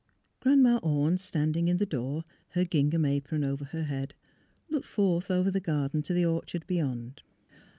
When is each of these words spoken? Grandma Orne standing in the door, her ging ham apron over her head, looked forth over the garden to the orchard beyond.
Grandma 0.39 0.79
Orne 0.81 1.19
standing 1.19 1.67
in 1.67 1.77
the 1.77 1.85
door, 1.85 2.23
her 2.55 2.65
ging 2.65 2.89
ham 2.89 3.05
apron 3.05 3.43
over 3.43 3.65
her 3.65 3.83
head, 3.83 4.15
looked 4.67 4.87
forth 4.87 5.29
over 5.29 5.51
the 5.51 5.59
garden 5.59 6.01
to 6.01 6.13
the 6.15 6.25
orchard 6.25 6.65
beyond. 6.65 7.21